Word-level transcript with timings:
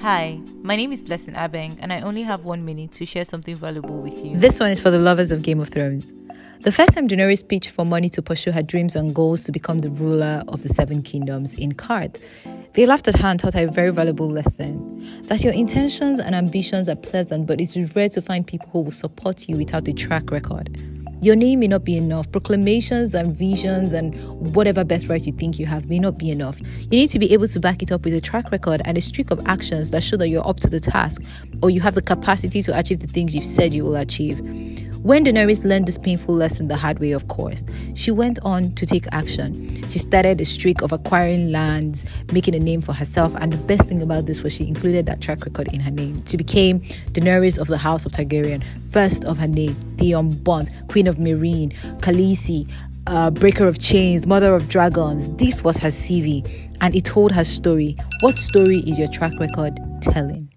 Hi, 0.00 0.40
my 0.62 0.76
name 0.76 0.92
is 0.92 1.02
Blessing 1.02 1.34
Abeng, 1.34 1.76
and 1.80 1.92
I 1.92 2.02
only 2.02 2.22
have 2.22 2.44
one 2.44 2.64
minute 2.64 2.92
to 2.92 3.04
share 3.04 3.24
something 3.24 3.56
valuable 3.56 4.00
with 4.00 4.16
you. 4.24 4.38
This 4.38 4.60
one 4.60 4.70
is 4.70 4.80
for 4.80 4.90
the 4.90 4.98
lovers 4.98 5.32
of 5.32 5.42
Game 5.42 5.58
of 5.58 5.70
Thrones. 5.70 6.12
The 6.60 6.70
first 6.70 6.92
time 6.92 7.08
Daenerys 7.08 7.46
pitched 7.46 7.70
for 7.70 7.84
money 7.84 8.08
to 8.10 8.22
pursue 8.22 8.52
her 8.52 8.62
dreams 8.62 8.94
and 8.94 9.12
goals 9.12 9.42
to 9.42 9.50
become 9.50 9.78
the 9.78 9.90
ruler 9.90 10.44
of 10.46 10.62
the 10.62 10.68
Seven 10.68 11.02
Kingdoms 11.02 11.54
in 11.54 11.72
Qarth, 11.72 12.22
they 12.74 12.86
laughed 12.86 13.08
at 13.08 13.16
her 13.16 13.26
and 13.26 13.40
taught 13.40 13.54
her 13.54 13.66
a 13.66 13.70
very 13.72 13.90
valuable 13.90 14.30
lesson 14.30 15.20
that 15.22 15.42
your 15.42 15.52
intentions 15.52 16.20
and 16.20 16.36
ambitions 16.36 16.88
are 16.88 16.94
pleasant, 16.94 17.48
but 17.48 17.60
it's 17.60 17.76
rare 17.96 18.08
to 18.10 18.22
find 18.22 18.46
people 18.46 18.68
who 18.70 18.82
will 18.82 18.92
support 18.92 19.48
you 19.48 19.56
without 19.56 19.88
a 19.88 19.92
track 19.92 20.30
record. 20.30 20.78
Your 21.22 21.36
name 21.36 21.60
may 21.60 21.68
not 21.68 21.84
be 21.84 21.96
enough. 21.96 22.32
Proclamations 22.32 23.14
and 23.14 23.32
visions 23.32 23.92
and 23.92 24.12
whatever 24.56 24.82
best 24.82 25.08
right 25.08 25.24
you 25.24 25.32
think 25.32 25.56
you 25.56 25.66
have 25.66 25.88
may 25.88 26.00
not 26.00 26.18
be 26.18 26.32
enough. 26.32 26.60
You 26.60 26.98
need 26.98 27.10
to 27.10 27.20
be 27.20 27.32
able 27.32 27.46
to 27.46 27.60
back 27.60 27.80
it 27.80 27.92
up 27.92 28.04
with 28.04 28.14
a 28.14 28.20
track 28.20 28.50
record 28.50 28.82
and 28.84 28.98
a 28.98 29.00
streak 29.00 29.30
of 29.30 29.40
actions 29.46 29.92
that 29.92 30.02
show 30.02 30.16
that 30.16 30.28
you're 30.30 30.44
up 30.44 30.58
to 30.58 30.68
the 30.68 30.80
task 30.80 31.22
or 31.62 31.70
you 31.70 31.80
have 31.80 31.94
the 31.94 32.02
capacity 32.02 32.60
to 32.64 32.76
achieve 32.76 32.98
the 32.98 33.06
things 33.06 33.36
you've 33.36 33.44
said 33.44 33.72
you 33.72 33.84
will 33.84 33.94
achieve. 33.94 34.40
When 35.02 35.24
Daenerys 35.24 35.64
learned 35.64 35.86
this 35.86 35.98
painful 35.98 36.32
lesson 36.36 36.68
the 36.68 36.76
hard 36.76 37.00
way, 37.00 37.10
of 37.10 37.26
course, 37.26 37.64
she 37.94 38.12
went 38.12 38.38
on 38.44 38.72
to 38.76 38.86
take 38.86 39.04
action. 39.10 39.68
She 39.88 39.98
started 39.98 40.40
a 40.40 40.44
streak 40.44 40.80
of 40.80 40.92
acquiring 40.92 41.50
lands, 41.50 42.04
making 42.32 42.54
a 42.54 42.60
name 42.60 42.82
for 42.82 42.92
herself, 42.92 43.34
and 43.40 43.52
the 43.52 43.56
best 43.56 43.82
thing 43.88 44.00
about 44.00 44.26
this 44.26 44.44
was 44.44 44.52
she 44.52 44.68
included 44.68 45.06
that 45.06 45.20
track 45.20 45.44
record 45.44 45.66
in 45.72 45.80
her 45.80 45.90
name. 45.90 46.24
She 46.26 46.36
became 46.36 46.78
Daenerys 47.10 47.58
of 47.58 47.66
the 47.66 47.78
House 47.78 48.06
of 48.06 48.12
Targaryen, 48.12 48.62
first 48.92 49.24
of 49.24 49.38
her 49.38 49.48
name, 49.48 49.76
the 49.96 50.12
Unburnt, 50.12 50.70
Queen 50.86 51.08
of 51.08 51.16
Meereen, 51.16 51.72
Khaleesi, 51.98 52.70
uh, 53.08 53.32
Breaker 53.32 53.66
of 53.66 53.80
Chains, 53.80 54.28
Mother 54.28 54.54
of 54.54 54.68
Dragons. 54.68 55.28
This 55.34 55.64
was 55.64 55.78
her 55.78 55.88
CV, 55.88 56.48
and 56.80 56.94
it 56.94 57.04
told 57.04 57.32
her 57.32 57.44
story. 57.44 57.96
What 58.20 58.38
story 58.38 58.78
is 58.86 59.00
your 59.00 59.08
track 59.08 59.32
record 59.40 59.80
telling? 60.00 60.48